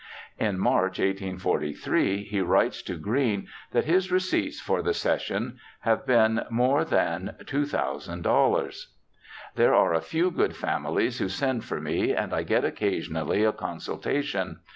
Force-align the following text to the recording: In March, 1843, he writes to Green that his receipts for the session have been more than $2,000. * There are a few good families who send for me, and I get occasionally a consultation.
In 0.39 0.57
March, 0.57 0.97
1843, 0.97 2.23
he 2.23 2.41
writes 2.41 2.81
to 2.81 2.95
Green 2.97 3.47
that 3.69 3.85
his 3.85 4.11
receipts 4.11 4.59
for 4.59 4.81
the 4.81 4.95
session 4.95 5.59
have 5.81 6.07
been 6.07 6.41
more 6.49 6.83
than 6.83 7.35
$2,000. 7.43 8.85
* 9.17 9.53
There 9.57 9.75
are 9.75 9.93
a 9.93 10.01
few 10.01 10.31
good 10.31 10.55
families 10.55 11.19
who 11.19 11.29
send 11.29 11.65
for 11.65 11.79
me, 11.79 12.15
and 12.15 12.33
I 12.33 12.41
get 12.41 12.65
occasionally 12.65 13.43
a 13.43 13.51
consultation. 13.51 14.61